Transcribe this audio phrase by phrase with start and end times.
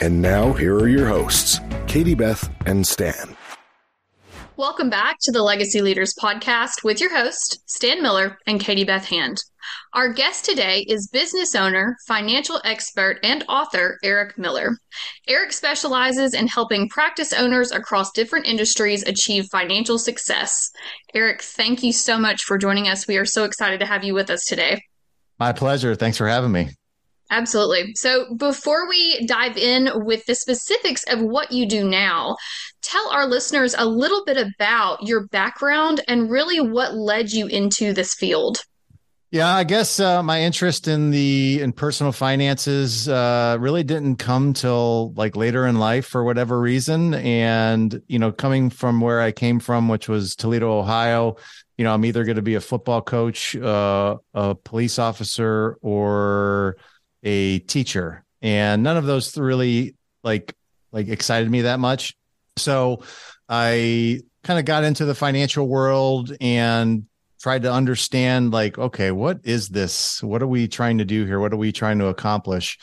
[0.00, 3.36] And now, here are your hosts, Katie Beth and Stan.
[4.56, 9.06] Welcome back to the Legacy Leaders Podcast with your host, Stan Miller and Katie Beth
[9.06, 9.38] Hand.
[9.94, 14.76] Our guest today is business owner, financial expert, and author Eric Miller.
[15.26, 20.70] Eric specializes in helping practice owners across different industries achieve financial success.
[21.14, 23.08] Eric, thank you so much for joining us.
[23.08, 24.82] We are so excited to have you with us today.
[25.38, 25.94] My pleasure.
[25.94, 26.70] Thanks for having me.
[27.32, 27.94] Absolutely.
[27.94, 32.36] So, before we dive in with the specifics of what you do now,
[32.82, 37.94] tell our listeners a little bit about your background and really what led you into
[37.94, 38.58] this field.
[39.30, 44.52] Yeah, I guess uh, my interest in the in personal finances uh, really didn't come
[44.52, 47.14] till like later in life for whatever reason.
[47.14, 51.36] And you know, coming from where I came from, which was Toledo, Ohio,
[51.78, 56.76] you know, I'm either going to be a football coach, uh, a police officer, or
[57.22, 58.24] a teacher.
[58.40, 60.54] And none of those really like
[60.90, 62.16] like excited me that much.
[62.56, 63.02] So
[63.48, 67.06] i kind of got into the financial world and
[67.40, 70.22] tried to understand like okay what is this?
[70.22, 71.40] What are we trying to do here?
[71.40, 72.78] What are we trying to accomplish?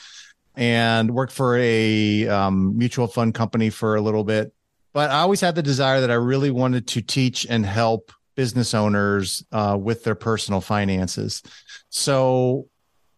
[0.55, 4.53] And worked for a um, mutual fund company for a little bit.
[4.91, 8.73] But i always had the desire that i really wanted to teach and help business
[8.73, 11.43] owners uh, with their personal finances.
[11.89, 12.67] So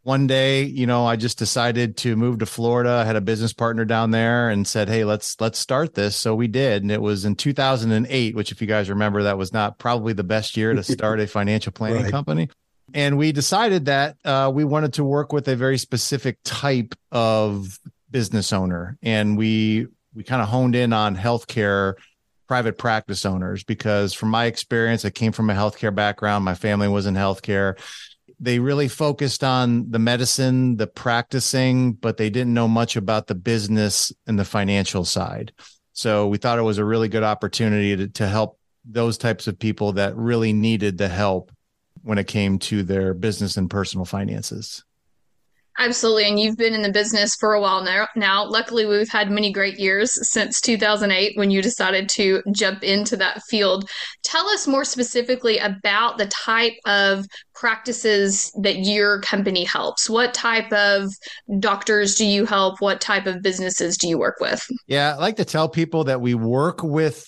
[0.04, 2.90] one day, you know, I just decided to move to Florida.
[2.90, 6.34] I had a business partner down there and said, "Hey, let's let's start this." So
[6.34, 9.78] we did, and it was in 2008, which if you guys remember, that was not
[9.78, 12.12] probably the best year to start a financial planning right.
[12.12, 12.50] company.
[12.94, 17.80] And we decided that uh, we wanted to work with a very specific type of
[18.10, 21.94] business owner, and we we kind of honed in on healthcare
[22.48, 26.44] private practice owners because from my experience, I came from a healthcare background.
[26.44, 27.80] My family was in healthcare
[28.42, 33.36] they really focused on the medicine, the practicing, but they didn't know much about the
[33.36, 35.54] business and the financial side.
[35.94, 39.60] So we thought it was a really good opportunity to, to help those types of
[39.60, 41.52] people that really needed the help
[42.02, 44.84] when it came to their business and personal finances.
[45.82, 46.26] Absolutely.
[46.26, 48.08] And you've been in the business for a while now.
[48.16, 53.18] Now, luckily, we've had many great years since 2008 when you decided to jump into
[53.18, 53.90] that field.
[54.22, 57.26] Tell us more specifically about the type of
[57.56, 60.08] practices that your company helps.
[60.08, 61.10] What type of
[61.60, 62.80] doctors do you help?
[62.80, 64.64] What type of businesses do you work with?
[64.86, 67.26] Yeah, I like to tell people that we work with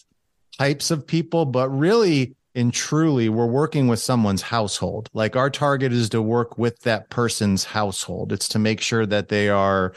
[0.59, 5.09] types of people, but really, and truly we're working with someone's household.
[5.13, 8.31] Like our target is to work with that person's household.
[8.31, 9.93] It's to make sure that they are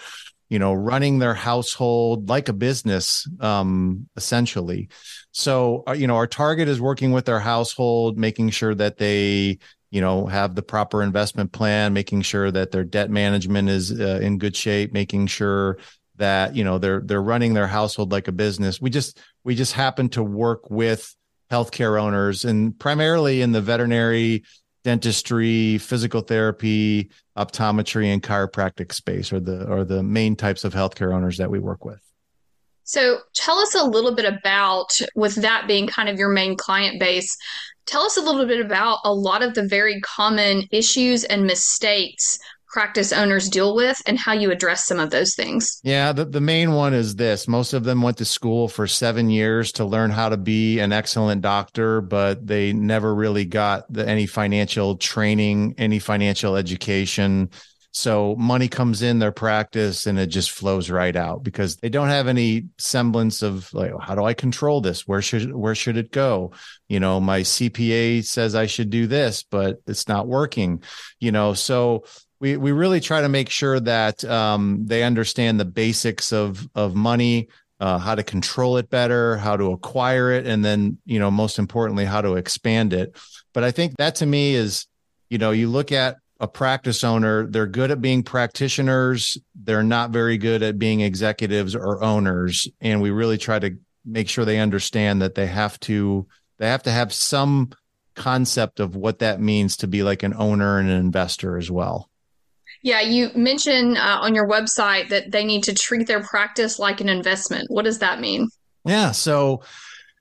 [0.48, 4.88] you know running their household like a business um essentially.
[5.32, 9.58] So uh, you know our target is working with their household making sure that they
[9.90, 14.20] you know have the proper investment plan making sure that their debt management is uh,
[14.22, 15.78] in good shape making sure
[16.16, 18.80] that you know they're they're running their household like a business.
[18.80, 21.14] We just we just happen to work with
[21.50, 24.44] healthcare owners and primarily in the veterinary
[24.84, 31.14] dentistry physical therapy optometry and chiropractic space are the are the main types of healthcare
[31.14, 32.00] owners that we work with.
[32.84, 37.00] So tell us a little bit about with that being kind of your main client
[37.00, 37.36] base
[37.86, 42.38] tell us a little bit about a lot of the very common issues and mistakes
[42.76, 45.80] practice owners deal with and how you address some of those things?
[45.82, 49.30] Yeah, the, the main one is this most of them went to school for seven
[49.30, 54.06] years to learn how to be an excellent doctor, but they never really got the,
[54.06, 57.48] any financial training, any financial education.
[57.92, 62.08] So money comes in their practice and it just flows right out because they don't
[62.08, 65.08] have any semblance of like, how do I control this?
[65.08, 66.52] Where should where should it go?
[66.88, 70.82] You know, my CPA says I should do this, but it's not working.
[71.20, 72.04] You know, so
[72.40, 76.94] we we really try to make sure that um, they understand the basics of of
[76.94, 77.48] money,
[77.80, 81.58] uh, how to control it better, how to acquire it, and then you know most
[81.58, 83.16] importantly how to expand it.
[83.52, 84.86] But I think that to me is,
[85.30, 90.10] you know, you look at a practice owner, they're good at being practitioners, they're not
[90.10, 94.58] very good at being executives or owners, and we really try to make sure they
[94.58, 96.26] understand that they have to
[96.58, 97.70] they have to have some
[98.14, 102.10] concept of what that means to be like an owner and an investor as well.
[102.86, 107.00] Yeah, you mentioned uh, on your website that they need to treat their practice like
[107.00, 107.68] an investment.
[107.68, 108.48] What does that mean?
[108.84, 109.64] Yeah, so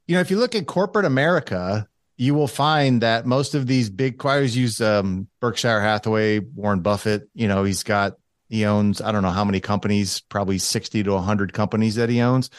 [0.07, 3.91] you know, if you look at corporate America, you will find that most of these
[3.91, 7.29] big choirs use um, Berkshire Hathaway, Warren Buffett.
[7.35, 8.13] You know, he's got
[8.49, 12.21] he owns I don't know how many companies, probably sixty to hundred companies that he
[12.21, 12.49] owns,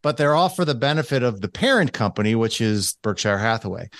[0.00, 3.90] but they're all for the benefit of the parent company, which is Berkshire Hathaway.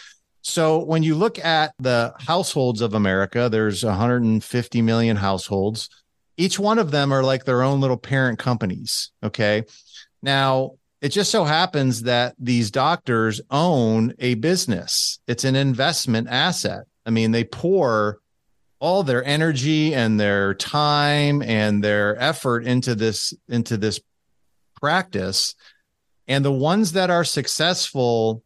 [0.42, 5.88] So when you look at the households of America, there's 150 million households.
[6.36, 9.12] Each one of them are like their own little parent companies.
[9.22, 9.64] Okay.
[10.22, 15.18] Now, it just so happens that these doctors own a business.
[15.26, 16.84] It's an investment asset.
[17.06, 18.20] I mean, they pour
[18.80, 24.00] all their energy and their time and their effort into this into this
[24.80, 25.54] practice.
[26.28, 28.42] And the ones that are successful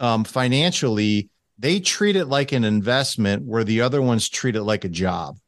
[0.00, 4.84] um, financially, they treat it like an investment, where the other ones treat it like
[4.84, 5.38] a job.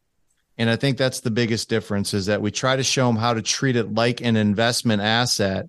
[0.56, 3.34] And I think that's the biggest difference is that we try to show them how
[3.34, 5.68] to treat it like an investment asset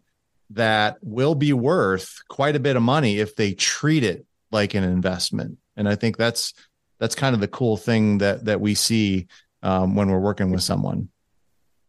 [0.51, 4.83] that will be worth quite a bit of money if they treat it like an
[4.83, 5.59] investment.
[5.77, 6.53] And I think that's
[6.97, 9.27] that's kind of the cool thing that that we see
[9.61, 11.09] um, when we're working with someone.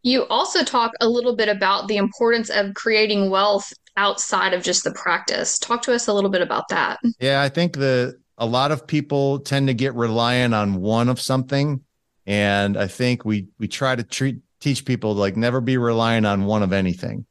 [0.03, 4.83] You also talk a little bit about the importance of creating wealth outside of just
[4.83, 5.59] the practice.
[5.59, 6.99] Talk to us a little bit about that.
[7.19, 11.19] Yeah, I think the a lot of people tend to get reliant on one of
[11.19, 11.81] something,
[12.25, 16.45] and I think we we try to treat teach people like never be reliant on
[16.45, 17.25] one of anything.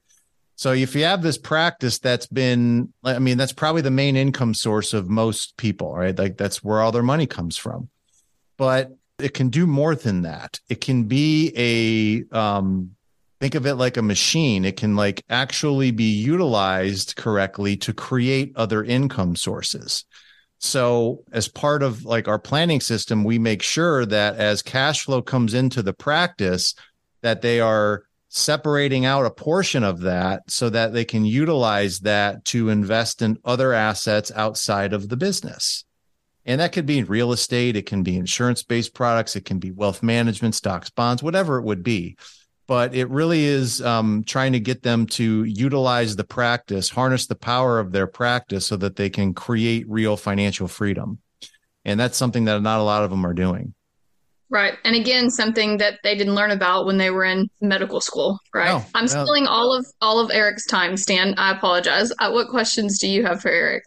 [0.61, 4.53] So if you have this practice that's been, I mean, that's probably the main income
[4.53, 6.19] source of most people, right?
[6.19, 7.89] Like that's where all their money comes from.
[8.59, 10.61] But it can do more than that.
[10.69, 12.91] It can be a, um,
[13.41, 14.65] think of it like a machine.
[14.65, 20.05] It can like actually be utilized correctly to create other income sources.
[20.59, 25.23] So as part of like our planning system, we make sure that as cash flow
[25.23, 26.75] comes into the practice,
[27.23, 32.45] that they are separating out a portion of that so that they can utilize that
[32.45, 35.85] to invest in other assets outside of the business.
[36.45, 39.73] And that could be real estate, it can be insurance based products, it can be
[39.73, 42.17] wealth management, stocks, bonds, whatever it would be.
[42.71, 47.35] But it really is um, trying to get them to utilize the practice, harness the
[47.35, 51.19] power of their practice so that they can create real financial freedom.
[51.85, 53.75] And that's something that not a lot of them are doing.
[54.51, 54.75] Right.
[54.85, 58.39] And again, something that they didn't learn about when they were in medical school.
[58.55, 58.69] Right.
[58.69, 59.25] No, I'm no.
[59.25, 61.35] stealing all of all of Eric's time, Stan.
[61.39, 62.13] I apologize.
[62.21, 63.83] Uh, what questions do you have for Eric?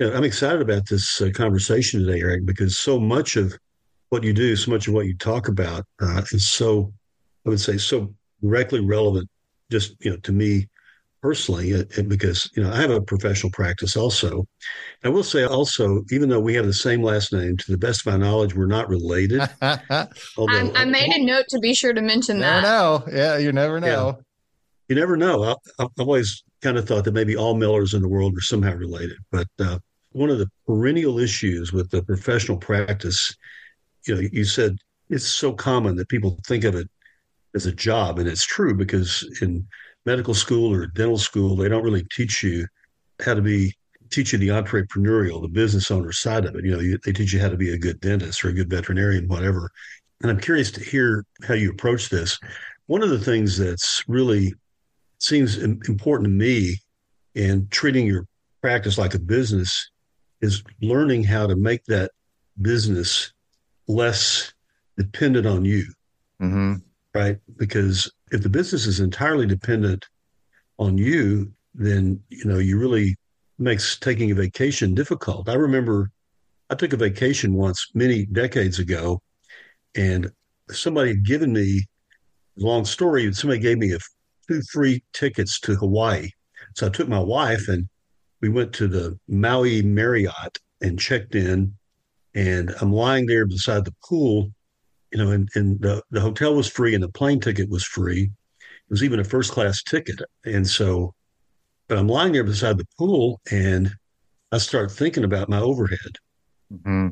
[0.00, 3.56] Yeah, I'm excited about this uh, conversation today, Eric, because so much of
[4.08, 6.92] what you do, so much of what you talk about, uh, is so,
[7.48, 8.12] I would say, so
[8.42, 9.26] directly relevant,
[9.70, 10.68] just you know, to me
[11.22, 14.46] personally, uh, because you know I have a professional practice also.
[15.02, 18.06] I will say also, even though we have the same last name, to the best
[18.06, 19.40] of my knowledge, we're not related.
[19.62, 22.62] Although, I, I, made a note to be sure to mention that.
[22.62, 24.18] Never know, yeah, you never know.
[24.18, 24.22] Yeah.
[24.90, 25.42] You never know.
[25.42, 28.74] I, have always kind of thought that maybe all Millers in the world were somehow
[28.74, 29.78] related, but uh,
[30.12, 33.34] one of the perennial issues with the professional practice,
[34.06, 34.76] you know, you said
[35.08, 36.90] it's so common that people think of it
[37.54, 39.66] as a job, and it's true because in
[40.06, 42.66] medical school or dental school, they don't really teach you
[43.24, 43.74] how to be
[44.10, 46.64] teach you the entrepreneurial, the business owner side of it.
[46.64, 48.70] You know, you, they teach you how to be a good dentist or a good
[48.70, 49.70] veterinarian, whatever.
[50.22, 52.38] And I'm curious to hear how you approach this.
[52.86, 54.54] One of the things that's really
[55.18, 56.76] seems important to me
[57.34, 58.26] in treating your
[58.62, 59.90] practice like a business
[60.40, 62.10] is learning how to make that
[62.60, 63.32] business
[63.86, 64.52] less
[64.96, 65.84] dependent on you.
[66.40, 66.74] Mm-hmm.
[67.14, 67.38] Right.
[67.56, 70.06] Because if the business is entirely dependent
[70.78, 73.16] on you, then you know you really
[73.58, 75.48] makes taking a vacation difficult.
[75.48, 76.10] I remember
[76.70, 79.22] I took a vacation once many decades ago,
[79.96, 80.30] and
[80.70, 81.86] somebody had given me
[82.56, 83.32] long story.
[83.32, 83.98] Somebody gave me a
[84.46, 86.28] two free tickets to Hawaii,
[86.74, 87.88] so I took my wife and
[88.40, 91.74] we went to the Maui Marriott and checked in,
[92.34, 94.52] and I'm lying there beside the pool
[95.12, 98.24] you know, and, and the, the hotel was free and the plane ticket was free.
[98.24, 100.20] It was even a first class ticket.
[100.44, 101.14] And so,
[101.88, 103.90] but I'm lying there beside the pool and
[104.52, 106.16] I start thinking about my overhead.
[106.72, 107.08] Mm-hmm.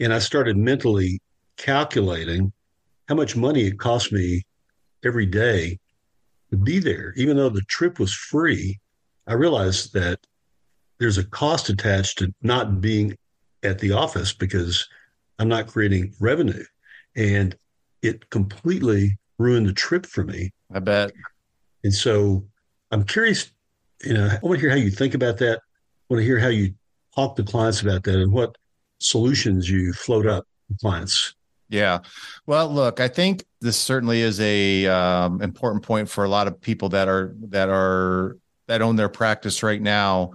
[0.00, 1.20] And I started mentally
[1.56, 2.52] calculating
[3.08, 4.42] how much money it cost me
[5.04, 5.78] every day
[6.50, 7.12] to be there.
[7.16, 8.78] Even though the trip was free,
[9.26, 10.18] I realized that
[10.98, 13.16] there's a cost attached to not being
[13.62, 14.88] at the office because
[15.38, 16.64] I'm not creating revenue
[17.16, 17.56] and
[18.02, 20.50] it completely ruined the trip for me.
[20.72, 21.12] I bet.
[21.84, 22.44] And so
[22.90, 23.50] I'm curious,
[24.04, 25.58] you know, I want to hear how you think about that.
[25.58, 26.74] I want to hear how you
[27.14, 28.56] talk to clients about that and what
[28.98, 31.34] solutions you float up to clients.
[31.68, 32.00] Yeah.
[32.46, 36.60] Well, look, I think this certainly is a um, important point for a lot of
[36.60, 38.36] people that are that are
[38.66, 40.32] that own their practice right now.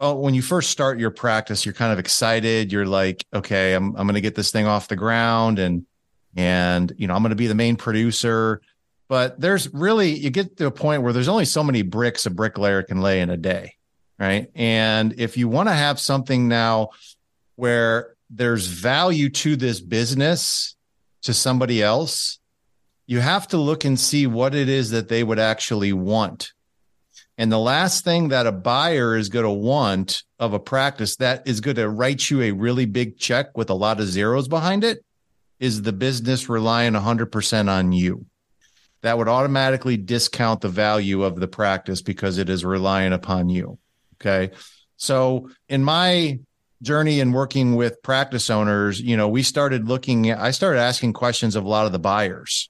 [0.00, 2.72] oh, when you first start your practice, you're kind of excited.
[2.72, 5.84] You're like, okay, I'm I'm going to get this thing off the ground, and
[6.38, 8.62] and you know I'm going to be the main producer.
[9.08, 12.30] But there's really you get to a point where there's only so many bricks a
[12.30, 13.74] bricklayer can lay in a day,
[14.18, 14.48] right?
[14.54, 16.90] And if you want to have something now
[17.56, 20.76] where there's value to this business
[21.22, 22.38] to somebody else,
[23.06, 26.52] you have to look and see what it is that they would actually want
[27.40, 31.46] and the last thing that a buyer is going to want of a practice that
[31.46, 34.82] is going to write you a really big check with a lot of zeros behind
[34.82, 35.04] it
[35.60, 38.26] is the business relying 100% on you.
[39.02, 43.78] That would automatically discount the value of the practice because it is relying upon you.
[44.20, 44.50] Okay.
[44.96, 46.40] So in my
[46.82, 51.56] journey in working with practice owners, you know, we started looking, I started asking questions
[51.56, 52.68] of a lot of the buyers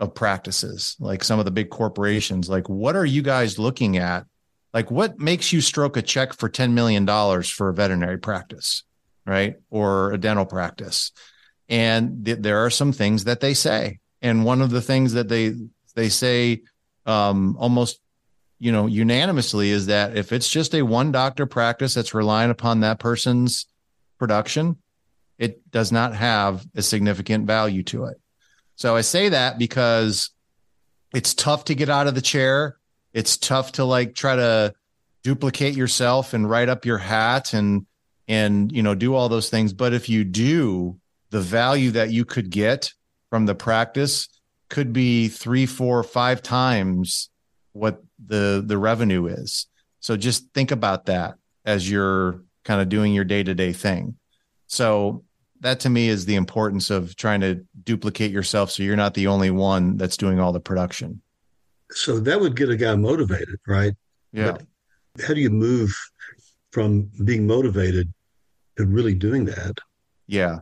[0.00, 2.48] of practices, like some of the big corporations.
[2.48, 4.26] Like, what are you guys looking at?
[4.74, 7.06] Like, what makes you stroke a check for $10 million
[7.44, 8.84] for a veterinary practice,
[9.26, 9.56] right?
[9.70, 11.12] Or a dental practice?
[11.68, 13.98] And th- there are some things that they say.
[14.20, 15.54] And one of the things that they,
[15.94, 16.62] they say
[17.06, 18.00] um, almost,
[18.58, 22.80] you know, unanimously is that if it's just a one doctor practice that's relying upon
[22.80, 23.66] that person's
[24.18, 24.76] production,
[25.38, 28.20] it does not have a significant value to it.
[28.76, 30.30] So I say that because
[31.14, 32.76] it's tough to get out of the chair.
[33.12, 34.74] It's tough to like try to
[35.22, 37.86] duplicate yourself and write up your hat and
[38.28, 39.72] and you know do all those things.
[39.72, 40.98] But if you do,
[41.32, 42.92] the value that you could get
[43.30, 44.28] from the practice
[44.68, 47.30] could be three, four, five times
[47.72, 49.66] what the the revenue is.
[50.00, 51.34] So just think about that
[51.64, 54.16] as you're kind of doing your day to day thing.
[54.66, 55.24] So
[55.60, 59.28] that to me is the importance of trying to duplicate yourself so you're not the
[59.28, 61.22] only one that's doing all the production.
[61.92, 63.94] So that would get a guy motivated, right?
[64.32, 64.52] Yeah.
[64.52, 64.62] But
[65.24, 65.96] how do you move
[66.72, 68.12] from being motivated
[68.76, 69.78] to really doing that?
[70.26, 70.58] Yeah.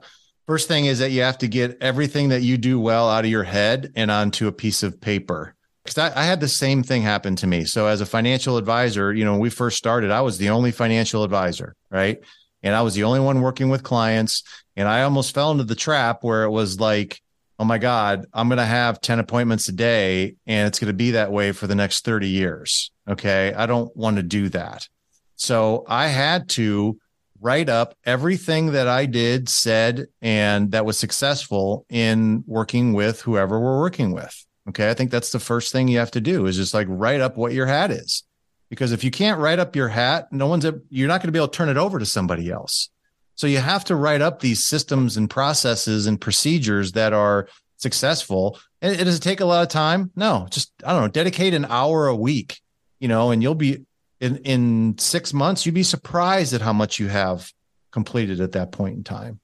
[0.50, 3.30] First thing is that you have to get everything that you do well out of
[3.30, 5.54] your head and onto a piece of paper.
[5.84, 7.64] Because I, I, had the same thing happen to me.
[7.64, 10.72] So, as a financial advisor, you know, when we first started, I was the only
[10.72, 12.18] financial advisor, right?
[12.64, 14.42] And I was the only one working with clients.
[14.74, 17.22] And I almost fell into the trap where it was like,
[17.60, 20.94] oh my God, I'm going to have 10 appointments a day and it's going to
[20.94, 22.90] be that way for the next 30 years.
[23.08, 23.54] Okay.
[23.54, 24.88] I don't want to do that.
[25.36, 26.98] So I had to
[27.40, 33.58] write up everything that I did, said, and that was successful in working with whoever
[33.58, 34.46] we're working with.
[34.68, 34.90] Okay.
[34.90, 37.36] I think that's the first thing you have to do is just like write up
[37.36, 38.24] what your hat is.
[38.68, 41.38] Because if you can't write up your hat, no one's, you're not going to be
[41.38, 42.88] able to turn it over to somebody else.
[43.34, 48.60] So you have to write up these systems and processes and procedures that are successful.
[48.82, 50.10] And it does it take a lot of time?
[50.14, 52.60] No, just I don't know, dedicate an hour a week,
[52.98, 53.86] you know, and you'll be
[54.20, 57.52] in in 6 months you'd be surprised at how much you have
[57.90, 59.40] completed at that point in time.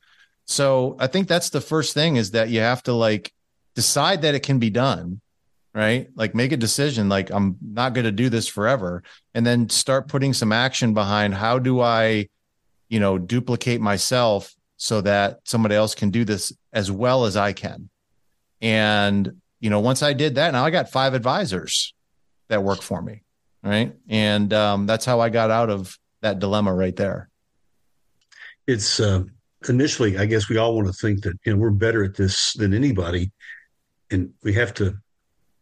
[0.46, 3.32] So I think that's the first thing is that you have to like
[3.74, 5.20] decide that it can be done,
[5.74, 6.08] right?
[6.14, 9.02] Like make a decision like I'm not going to do this forever
[9.34, 12.28] and then start putting some action behind how do I
[12.88, 17.52] you know, duplicate myself so that somebody else can do this as well as I
[17.52, 17.88] can.
[18.60, 21.94] And, you know, once I did that, now I got five advisors
[22.48, 23.22] that work for me.
[23.66, 23.96] Right.
[24.08, 27.28] And um, that's how I got out of that dilemma right there.
[28.68, 29.24] It's uh,
[29.68, 32.52] initially, I guess we all want to think that, you know, we're better at this
[32.52, 33.32] than anybody.
[34.12, 34.96] And we have to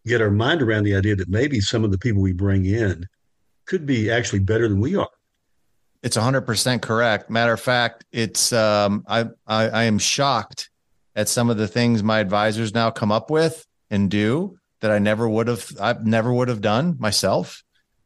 [0.06, 3.06] get our mind around the idea that maybe some of the people we bring in
[3.64, 5.08] could be actually better than we are.
[6.02, 7.30] It's 100% correct.
[7.30, 10.68] Matter of fact, it's um, I, I I am shocked
[11.16, 14.98] at some of the things my advisors now come up with and do that I
[14.98, 17.64] never would have I never would have done myself.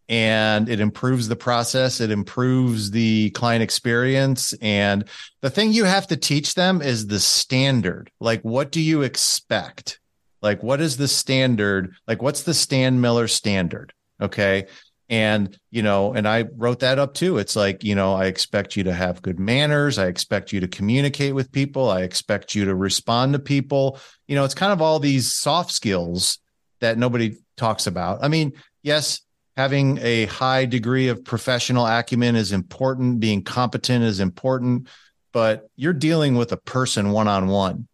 [0.09, 4.55] And it improves the process, it improves the client experience.
[4.63, 5.05] And
[5.43, 8.11] the thing you have to teach them is the standard.
[8.19, 10.01] Like, what do you expect?
[10.41, 11.95] Like, what is the standard?
[12.07, 13.93] Like, what's the Stan Miller standard?
[14.21, 14.67] Okay.
[15.11, 17.39] And, you know, and I wrote that up too.
[17.39, 19.99] It's like, you know, I expect you to have good manners.
[19.99, 21.91] I expect you to communicate with people.
[21.91, 23.99] I expect you to respond to people.
[24.27, 26.39] You know, it's kind of all these soft skills
[26.81, 28.23] that nobody talks about.
[28.23, 29.21] I mean, yes,
[29.59, 34.87] having a high degree of professional acumen is important, being competent is important,
[35.33, 37.89] but you're dealing with a person one on one.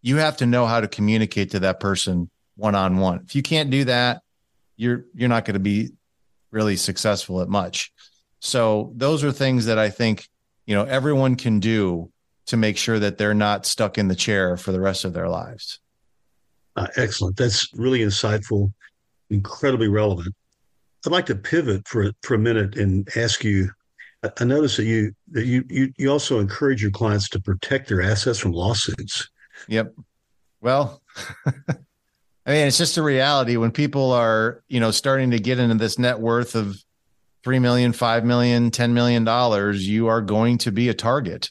[0.00, 3.22] You have to know how to communicate to that person one on one.
[3.24, 4.22] If you can't do that,
[4.76, 5.90] you're you're not going to be
[6.52, 7.92] really successful at much.
[8.38, 10.28] So those are things that I think,
[10.66, 12.12] you know, everyone can do
[12.46, 15.28] to make sure that they're not stuck in the chair for the rest of their
[15.28, 15.80] lives.
[16.76, 17.36] Uh, excellent.
[17.36, 18.72] That's really insightful,
[19.30, 20.32] incredibly relevant.
[21.04, 23.70] I'd like to pivot for for a minute and ask you
[24.38, 28.02] I notice that you that you you you also encourage your clients to protect their
[28.02, 29.28] assets from lawsuits.
[29.68, 29.94] Yep.
[30.60, 31.02] Well,
[31.46, 35.74] I mean, it's just a reality when people are, you know, starting to get into
[35.74, 36.76] this net worth of
[37.42, 41.50] three million, five million, ten million dollars, you are going to be a target.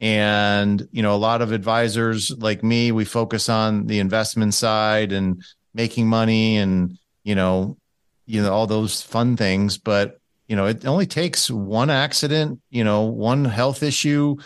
[0.00, 5.12] And, you know, a lot of advisors like me, we focus on the investment side
[5.12, 5.42] and
[5.74, 7.77] making money and, you know,
[8.28, 9.78] you know, all those fun things.
[9.78, 14.36] But, you know, it only takes one accident, you know, one health issue,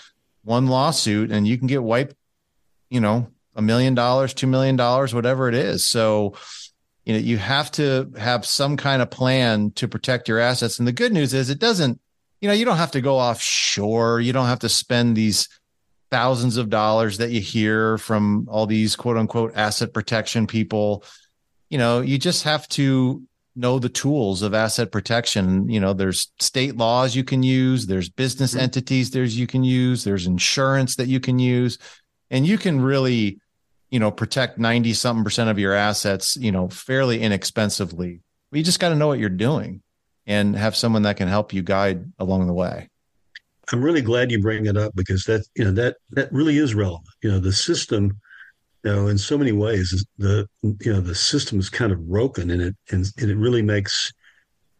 [0.45, 2.15] one lawsuit, and you can get wiped,
[2.91, 5.85] you know, a million dollars, two million dollars, whatever it is.
[5.85, 6.35] So,
[7.05, 10.79] you know, you have to have some kind of plan to protect your assets.
[10.79, 12.01] And the good news is it doesn't,
[12.41, 14.21] you know, you don't have to go offshore.
[14.21, 15.49] You don't have to spend these
[16.12, 21.05] thousands of dollars that you hear from all these quote unquote asset protection people.
[21.69, 23.23] You know, you just have to
[23.55, 25.69] know the tools of asset protection.
[25.69, 28.61] You know, there's state laws you can use, there's business mm-hmm.
[28.61, 31.79] entities there's you can use, there's insurance that you can use,
[32.31, 33.39] and you can really
[33.93, 38.23] you know, protect 90 something percent of your assets, you know, fairly inexpensively.
[38.51, 39.83] But you just got to know what you're doing
[40.27, 42.89] and have someone that can help you guide along the way.
[43.71, 46.75] I'm really glad you bring it up because that, you know, that, that really is
[46.75, 47.07] relevant.
[47.23, 48.19] You know, the system,
[48.85, 52.51] you know, in so many ways, the, you know, the system is kind of broken
[52.51, 54.12] and it, and, and it really makes,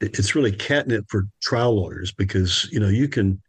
[0.01, 3.41] it's really catnip for trial lawyers because, you know, you can,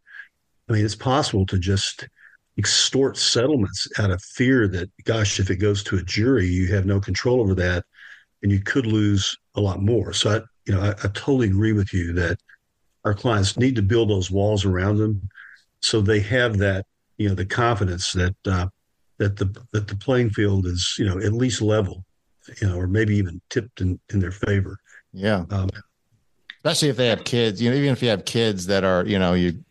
[0.68, 2.08] I mean, it's possible to just,
[2.56, 6.86] extort settlements out of fear that, gosh, if it goes to a jury, you have
[6.86, 7.84] no control over that,
[8.42, 10.12] and you could lose a lot more.
[10.12, 10.34] So I,
[10.66, 12.38] you know, I, I totally agree with you that
[13.04, 15.28] our clients need to build those walls around them,
[15.80, 16.86] so they have that,
[17.18, 18.68] you know, the confidence that uh,
[19.18, 22.04] that the that the playing field is, you know, at least level,
[22.60, 24.78] you know, or maybe even tipped in in their favor.
[25.12, 25.44] Yeah.
[25.50, 25.70] Um,
[26.58, 29.18] Especially if they have kids, you know, even if you have kids that are, you
[29.18, 29.64] know, you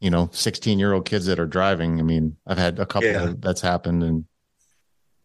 [0.00, 1.98] you know, 16 year old kids that are driving.
[1.98, 3.32] I mean, I've had a couple yeah.
[3.38, 4.24] that's happened and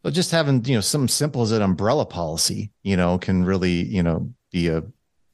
[0.03, 3.85] but just having, you know, something simple as an umbrella policy, you know, can really,
[3.85, 4.83] you know, be a,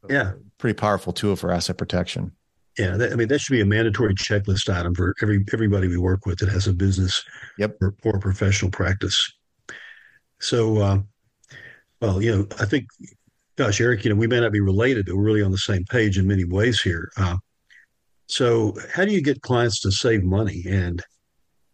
[0.10, 2.34] yeah, pretty powerful tool for asset protection.
[2.78, 5.98] Yeah, that, I mean that should be a mandatory checklist item for every everybody we
[5.98, 7.24] work with that has a business
[7.58, 7.76] yep.
[7.82, 9.34] or, or professional practice.
[10.40, 11.00] So, uh,
[12.00, 12.88] well, you know, I think,
[13.56, 15.84] gosh, Eric, you know, we may not be related, but we're really on the same
[15.86, 17.12] page in many ways here.
[17.18, 17.38] Uh,
[18.28, 21.04] so, how do you get clients to save money and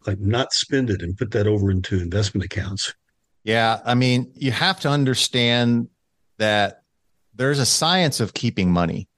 [0.07, 2.93] like not spend it and put that over into investment accounts?
[3.43, 5.89] Yeah, I mean, you have to understand
[6.37, 6.83] that
[7.35, 9.09] there's a science of keeping money.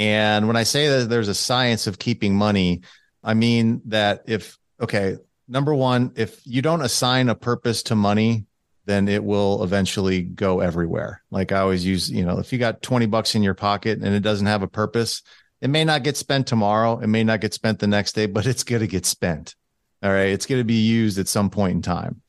[0.00, 2.80] And when I say that there's a science of keeping money,
[3.22, 8.46] I mean that if, okay, number one, if you don't assign a purpose to money,
[8.86, 11.22] then it will eventually go everywhere.
[11.30, 14.14] Like I always use, you know, if you got 20 bucks in your pocket and
[14.14, 15.20] it doesn't have a purpose,
[15.60, 16.98] it may not get spent tomorrow.
[16.98, 19.54] It may not get spent the next day, but it's going to get spent.
[20.02, 20.30] All right.
[20.30, 22.22] It's going to be used at some point in time.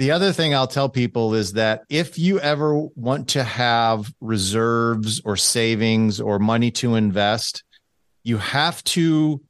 [0.00, 5.20] The other thing I'll tell people is that if you ever want to have reserves
[5.26, 7.64] or savings or money to invest,
[8.22, 9.42] you have to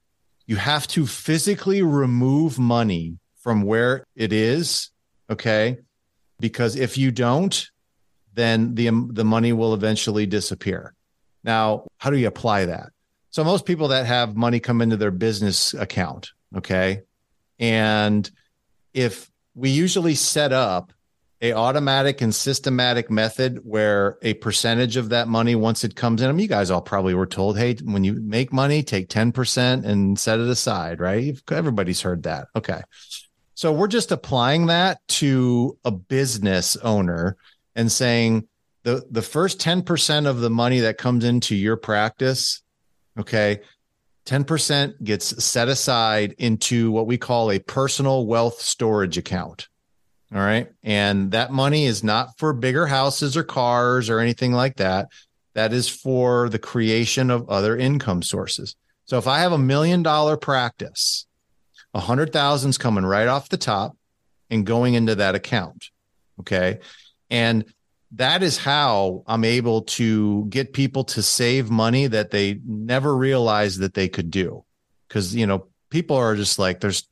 [0.46, 4.90] you have to physically remove money from where it is,
[5.30, 5.78] okay?
[6.40, 7.70] Because if you don't,
[8.34, 10.94] then the the money will eventually disappear.
[11.44, 12.90] Now, how do you apply that?
[13.30, 17.02] So most people that have money come into their business account, okay?
[17.60, 18.28] And
[18.92, 19.29] if
[19.60, 20.92] we usually set up
[21.42, 26.28] a automatic and systematic method where a percentage of that money once it comes in
[26.28, 29.84] I mean, you guys all probably were told hey when you make money take 10%
[29.84, 31.38] and set it aside right?
[31.50, 32.48] Everybody's heard that.
[32.56, 32.80] Okay.
[33.54, 37.36] So we're just applying that to a business owner
[37.74, 38.48] and saying
[38.82, 42.62] the the first 10% of the money that comes into your practice
[43.18, 43.60] okay
[44.30, 49.68] 10% gets set aside into what we call a personal wealth storage account.
[50.32, 50.70] All right.
[50.84, 55.08] And that money is not for bigger houses or cars or anything like that.
[55.54, 58.76] That is for the creation of other income sources.
[59.06, 61.26] So if i have a million dollar practice
[61.92, 63.96] a hundred thousand's coming right off the top
[64.48, 65.90] and going into that account.
[66.38, 66.78] Okay.
[67.30, 67.64] And
[68.12, 73.80] that is how I'm able to get people to save money that they never realized
[73.80, 74.64] that they could do.
[75.08, 77.08] Cause, you know, people are just like, there's,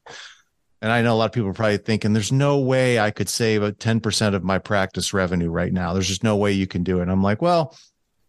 [0.80, 3.28] and I know a lot of people are probably thinking, there's no way I could
[3.28, 5.92] save a 10% of my practice revenue right now.
[5.92, 7.02] There's just no way you can do it.
[7.02, 7.76] And I'm like, well,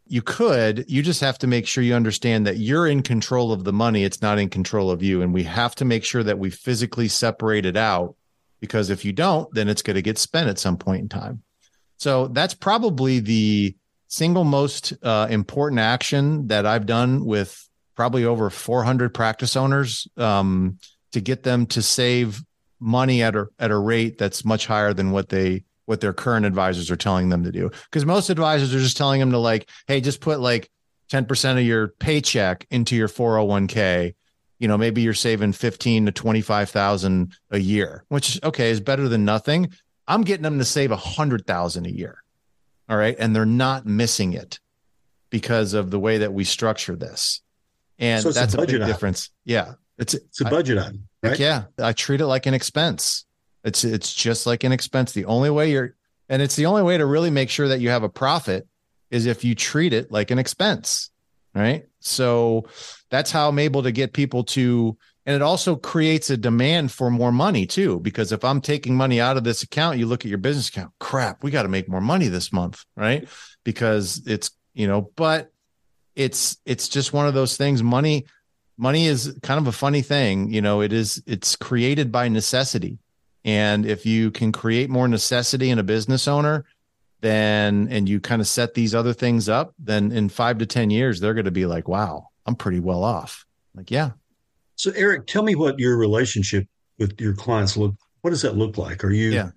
[0.08, 3.64] you could, you just have to make sure you understand that you're in control of
[3.64, 4.04] the money.
[4.04, 5.22] It's not in control of you.
[5.22, 8.16] And we have to make sure that we physically separate it out
[8.60, 11.44] because if you don't, then it's going to get spent at some point in time.
[12.00, 13.76] So that's probably the
[14.08, 20.80] single most uh, important action that I've done with probably over 400 practice owners um,
[21.12, 22.42] to get them to save
[22.80, 26.46] money at a at a rate that's much higher than what they what their current
[26.46, 27.70] advisors are telling them to do.
[27.86, 30.70] Because most advisors are just telling them to like, hey, just put like
[31.12, 34.14] 10% of your paycheck into your 401k.
[34.60, 39.26] You know, maybe you're saving 15 to 25,000 a year, which okay is better than
[39.26, 39.72] nothing.
[40.10, 42.22] I'm getting them to save a hundred thousand a year.
[42.90, 43.16] All right.
[43.18, 44.60] And they're not missing it
[45.30, 47.42] because of the way that we structure this.
[48.00, 48.88] And so that's a, a big item.
[48.88, 49.30] difference.
[49.46, 49.74] Yeah.
[50.00, 51.08] It's, it's a budget item.
[51.22, 51.38] Right?
[51.38, 51.66] Yeah.
[51.78, 53.26] I treat it like an expense.
[53.64, 55.12] It's it's just like an expense.
[55.12, 55.96] The only way you're
[56.28, 58.68] and it's the only way to really make sure that you have a profit
[59.12, 61.12] is if you treat it like an expense.
[61.54, 61.86] Right.
[62.00, 62.66] So
[63.10, 64.98] that's how I'm able to get people to
[65.30, 69.22] and it also creates a demand for more money too because if i'm taking money
[69.22, 71.88] out of this account you look at your business account crap we got to make
[71.88, 73.28] more money this month right
[73.64, 75.52] because it's you know but
[76.16, 78.26] it's it's just one of those things money
[78.78, 82.98] money is kind of a funny thing you know it is it's created by necessity
[83.46, 86.66] and if you can create more necessity in a business owner,
[87.22, 90.90] then and you kind of set these other things up, then in five to 10
[90.90, 93.46] years, they're going to be like, wow, I'm pretty well off.
[93.74, 94.12] Like, yeah.
[94.80, 96.66] So, Eric, tell me what your relationship
[97.00, 97.96] with your clients look.
[98.22, 99.04] What does that look like?
[99.04, 99.50] Are you, yeah.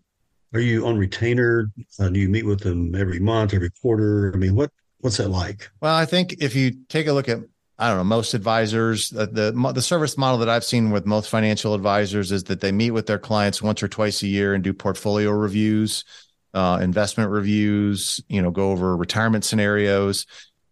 [0.53, 1.71] are you on retainer?
[2.01, 4.33] Uh, do you meet with them every month, every quarter?
[4.35, 5.71] I mean, what, what's that like?
[5.81, 7.39] Well, I think if you take a look at
[7.79, 11.31] I don't know, most advisors, the, the, the service model that I've seen with most
[11.31, 14.63] financial advisors is that they meet with their clients once or twice a year and
[14.63, 16.05] do portfolio reviews,
[16.53, 20.27] uh, investment reviews, you know, go over retirement scenarios.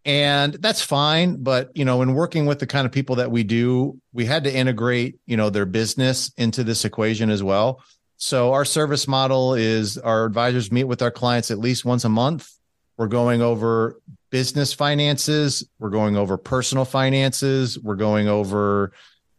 [0.05, 1.43] And that's fine.
[1.43, 4.45] But, you know, in working with the kind of people that we do, we had
[4.45, 7.83] to integrate, you know, their business into this equation as well.
[8.17, 12.09] So our service model is our advisors meet with our clients at least once a
[12.09, 12.51] month.
[12.97, 13.99] We're going over
[14.31, 15.65] business finances.
[15.79, 17.79] We're going over personal finances.
[17.79, 18.93] We're going over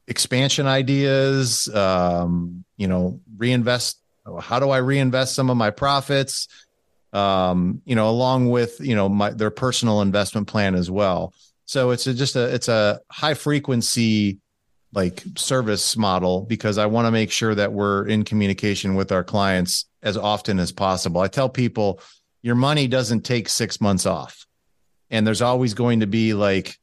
[0.08, 1.68] expansion ideas.
[1.74, 4.00] Um, you know, reinvest.
[4.40, 6.48] How do I reinvest some of my profits?
[7.14, 11.34] Um, you know, along with you know my their personal investment plan as well.
[11.66, 14.40] So it's a, just a it's a high frequency
[14.94, 19.24] like service model because I want to make sure that we're in communication with our
[19.24, 21.22] clients as often as possible.
[21.22, 22.02] I tell people
[22.42, 24.46] your money doesn't take six months off
[25.10, 26.78] and there's always going to be like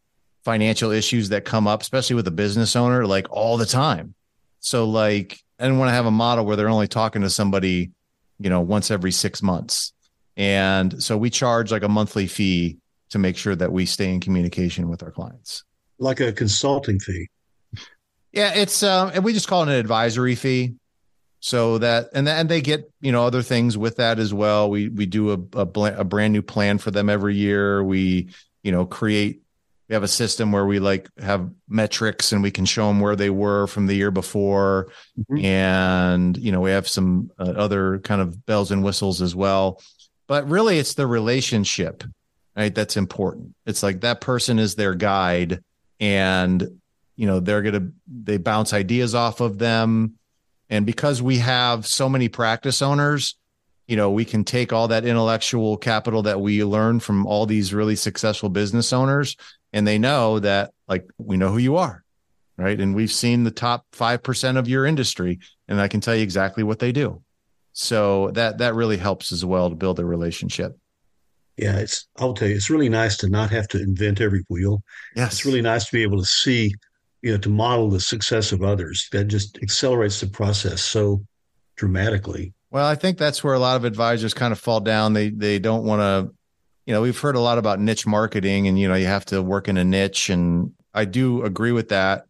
[0.44, 4.14] financial issues that come up, especially with a business owner, like all the time.
[4.60, 7.90] So like I don't want to have a model where they're only talking to somebody,
[8.38, 9.92] you know, once every six months.
[10.38, 12.78] And so we charge like a monthly fee
[13.10, 15.64] to make sure that we stay in communication with our clients.
[15.98, 17.28] Like a consulting fee.
[18.32, 20.76] Yeah, it's um, and we just call it an advisory fee
[21.40, 24.88] so that and and they get you know other things with that as well we
[24.88, 25.66] we do a, a,
[25.98, 28.28] a brand new plan for them every year we
[28.62, 29.42] you know create
[29.88, 33.16] we have a system where we like have metrics and we can show them where
[33.16, 35.44] they were from the year before mm-hmm.
[35.44, 39.80] and you know we have some uh, other kind of bells and whistles as well
[40.28, 42.04] but really it's the relationship
[42.56, 45.62] right that's important it's like that person is their guide
[45.98, 46.80] and
[47.16, 50.14] you know they're gonna they bounce ideas off of them
[50.70, 53.36] and because we have so many practice owners,
[53.86, 57.72] you know, we can take all that intellectual capital that we learn from all these
[57.72, 59.36] really successful business owners
[59.72, 62.04] and they know that like we know who you are.
[62.56, 62.78] Right.
[62.78, 65.38] And we've seen the top 5% of your industry
[65.68, 67.22] and I can tell you exactly what they do.
[67.80, 70.76] So that that really helps as well to build a relationship.
[71.56, 74.82] Yeah, it's I'll tell you, it's really nice to not have to invent every wheel.
[75.14, 75.34] Yes.
[75.34, 76.74] It's really nice to be able to see
[77.22, 79.08] you know, to model the success of others.
[79.12, 81.24] That just accelerates the process so
[81.76, 82.52] dramatically.
[82.72, 85.12] Well, I think that's where a lot of advisors kind of fall down.
[85.12, 86.34] They they don't want to,
[86.84, 89.40] you know, we've heard a lot about niche marketing, and you know, you have to
[89.40, 92.24] work in a niche, and I do agree with that.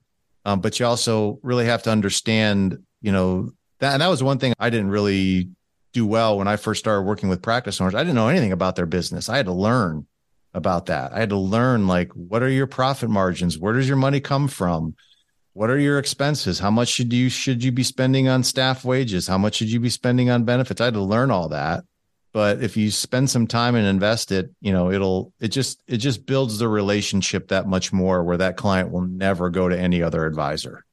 [0.44, 4.38] Um, but you also really have to understand, you know, that and that was one
[4.38, 5.50] thing I didn't really
[5.92, 7.94] do well when I first started working with practice owners.
[7.94, 9.28] I didn't know anything about their business.
[9.28, 10.06] I had to learn
[10.54, 11.12] about that.
[11.12, 13.58] I had to learn like what are your profit margins?
[13.58, 14.94] Where does your money come from?
[15.52, 16.58] What are your expenses?
[16.58, 19.26] How much should you should you be spending on staff wages?
[19.26, 20.80] How much should you be spending on benefits?
[20.80, 21.84] I had to learn all that.
[22.32, 25.96] But if you spend some time and invest it, you know, it'll it just it
[25.96, 30.02] just builds the relationship that much more where that client will never go to any
[30.02, 30.84] other advisor.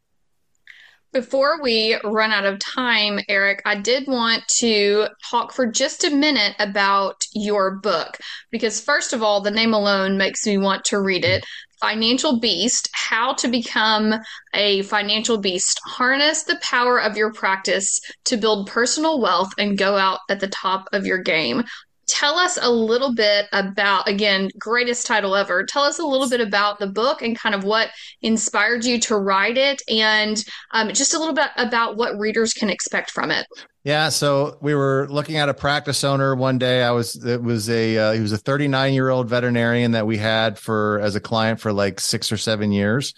[1.16, 6.10] Before we run out of time, Eric, I did want to talk for just a
[6.10, 8.18] minute about your book
[8.52, 11.46] because, first of all, the name alone makes me want to read it.
[11.80, 14.16] Financial Beast How to Become
[14.54, 15.80] a Financial Beast.
[15.86, 20.50] Harness the power of your practice to build personal wealth and go out at the
[20.50, 21.64] top of your game.
[22.08, 25.64] Tell us a little bit about, again, greatest title ever.
[25.66, 27.90] Tell us a little bit about the book and kind of what
[28.22, 32.70] inspired you to write it and um, just a little bit about what readers can
[32.70, 33.48] expect from it.
[33.84, 36.82] Yeah, so we were looking at a practice owner one day.
[36.82, 40.18] I was it was a uh, he was a 39 year old veterinarian that we
[40.18, 43.14] had for as a client for like six or seven years,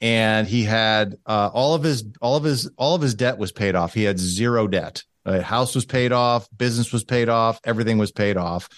[0.00, 3.52] and he had uh, all of his all of his all of his debt was
[3.52, 3.92] paid off.
[3.92, 5.02] He had zero debt.
[5.42, 8.68] House was paid off, business was paid off, everything was paid off.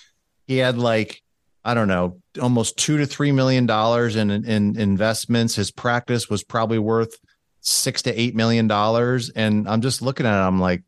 [0.47, 1.23] He had like
[1.63, 5.55] I don't know, almost two to three million dollars in in investments.
[5.55, 7.17] His practice was probably worth
[7.61, 10.47] six to eight million dollars, and I'm just looking at it.
[10.47, 10.83] I'm like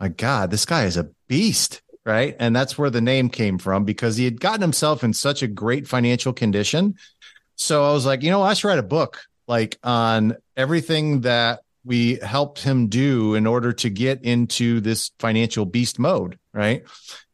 [0.00, 1.82] my God, this guy is a beast.
[2.04, 2.34] Right.
[2.40, 5.46] And that's where the name came from because he had gotten himself in such a
[5.46, 6.94] great financial condition.
[7.56, 11.60] So I was like, you know, I should write a book like on everything that
[11.84, 16.38] we helped him do in order to get into this financial beast mode.
[16.52, 16.84] Right.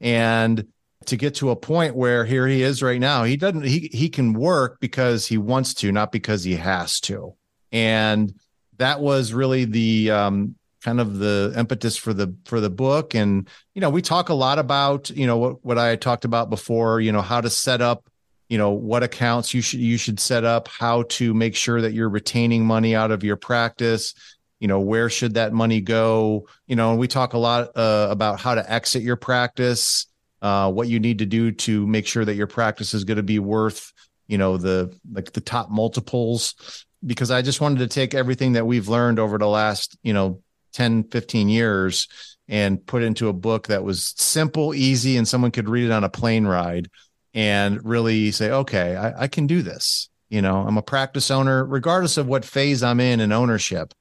[0.00, 0.66] And
[1.06, 4.08] to get to a point where here he is right now, he doesn't, he, he
[4.08, 7.34] can work because he wants to, not because he has to.
[7.72, 8.34] And
[8.78, 13.48] that was really the, um, kind of the impetus for the for the book and
[13.74, 17.00] you know we talk a lot about you know what what I talked about before
[17.00, 18.08] you know how to set up
[18.48, 21.92] you know what accounts you should you should set up how to make sure that
[21.92, 24.14] you're retaining money out of your practice
[24.60, 28.08] you know where should that money go you know and we talk a lot uh,
[28.10, 30.06] about how to exit your practice
[30.42, 33.22] uh, what you need to do to make sure that your practice is going to
[33.22, 33.92] be worth
[34.26, 38.66] you know the like the top multiples because i just wanted to take everything that
[38.66, 40.40] we've learned over the last you know
[40.76, 42.06] 10, 15 years
[42.48, 46.04] and put into a book that was simple, easy, and someone could read it on
[46.04, 46.90] a plane ride
[47.34, 50.10] and really say, okay, I, I can do this.
[50.28, 53.94] You know, I'm a practice owner, regardless of what phase I'm in in ownership.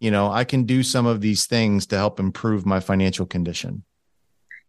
[0.00, 3.84] You know, I can do some of these things to help improve my financial condition.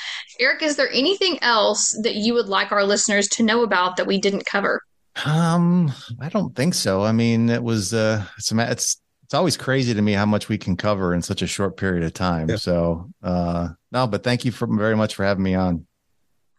[0.41, 4.07] Eric, is there anything else that you would like our listeners to know about that
[4.07, 4.81] we didn't cover?
[5.27, 7.03] Um, I don't think so.
[7.03, 10.57] I mean, it was uh it's it's it's always crazy to me how much we
[10.57, 12.49] can cover in such a short period of time.
[12.49, 12.57] Yeah.
[12.57, 15.87] So, uh, no, but thank you for very much for having me on.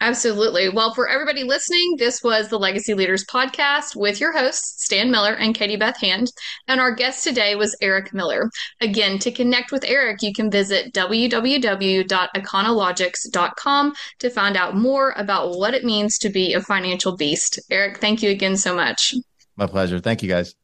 [0.02, 0.70] Absolutely.
[0.70, 5.34] Well, for everybody listening, this was the Legacy Leaders podcast with your hosts, Stan Miller
[5.34, 6.32] and Katie Beth Hand.
[6.68, 8.50] And our guest today was Eric Miller.
[8.82, 15.76] Again, to connect with Eric, you can visit www.econologics.com to find out more about what
[15.76, 17.60] it means to be a financial beast.
[17.70, 19.14] Eric, thank you again so much.
[19.56, 20.00] My pleasure.
[20.00, 20.56] Thank you, guys.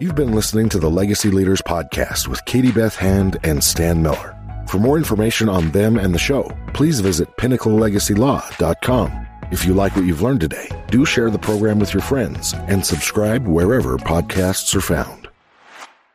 [0.00, 4.31] You've been listening to the Legacy Leaders Podcast with Katie Beth Hand and Stan Miller.
[4.72, 9.26] For more information on them and the show, please visit pinnaclelegacylaw.com.
[9.50, 12.82] If you like what you've learned today, do share the program with your friends and
[12.82, 15.21] subscribe wherever podcasts are found.